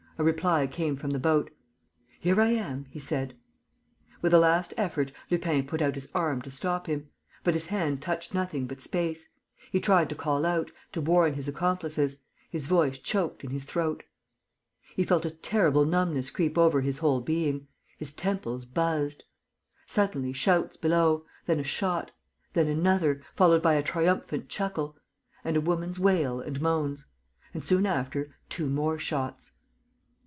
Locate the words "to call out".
10.09-10.69